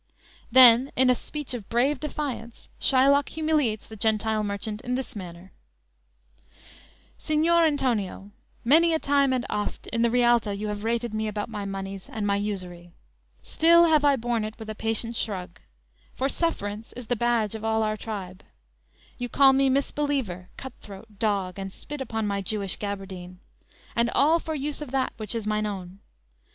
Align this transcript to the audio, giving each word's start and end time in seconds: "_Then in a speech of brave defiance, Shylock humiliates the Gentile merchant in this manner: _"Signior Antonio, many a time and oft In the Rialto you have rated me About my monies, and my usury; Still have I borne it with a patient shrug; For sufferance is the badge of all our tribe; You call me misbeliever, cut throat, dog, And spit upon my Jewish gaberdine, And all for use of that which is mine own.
"_Then 0.51 0.91
in 0.95 1.11
a 1.11 1.13
speech 1.13 1.53
of 1.53 1.69
brave 1.69 1.99
defiance, 1.99 2.69
Shylock 2.79 3.29
humiliates 3.29 3.85
the 3.85 3.95
Gentile 3.95 4.43
merchant 4.43 4.81
in 4.81 4.95
this 4.95 5.15
manner: 5.15 5.51
_"Signior 7.19 7.63
Antonio, 7.67 8.31
many 8.65 8.95
a 8.95 8.97
time 8.99 9.31
and 9.31 9.45
oft 9.51 9.85
In 9.93 10.01
the 10.01 10.09
Rialto 10.09 10.49
you 10.49 10.69
have 10.69 10.83
rated 10.83 11.13
me 11.13 11.27
About 11.27 11.49
my 11.49 11.65
monies, 11.65 12.09
and 12.11 12.25
my 12.25 12.35
usury; 12.37 12.93
Still 13.43 13.85
have 13.85 14.03
I 14.03 14.15
borne 14.15 14.43
it 14.43 14.57
with 14.57 14.71
a 14.71 14.73
patient 14.73 15.15
shrug; 15.15 15.59
For 16.15 16.27
sufferance 16.27 16.93
is 16.93 17.05
the 17.05 17.15
badge 17.15 17.53
of 17.53 17.63
all 17.63 17.83
our 17.83 17.95
tribe; 17.95 18.41
You 19.19 19.29
call 19.29 19.53
me 19.53 19.69
misbeliever, 19.69 20.49
cut 20.57 20.73
throat, 20.81 21.19
dog, 21.19 21.59
And 21.59 21.71
spit 21.71 22.01
upon 22.01 22.25
my 22.25 22.41
Jewish 22.41 22.77
gaberdine, 22.79 23.37
And 23.95 24.09
all 24.15 24.39
for 24.39 24.55
use 24.55 24.81
of 24.81 24.89
that 24.89 25.13
which 25.17 25.35
is 25.35 25.45
mine 25.45 25.67
own. 25.67 25.99